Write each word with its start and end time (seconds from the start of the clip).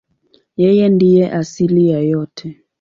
Yeye 0.61 0.85
ndiye 0.95 1.25
asili 1.39 1.83
ya 1.91 1.99
yote. 2.11 2.45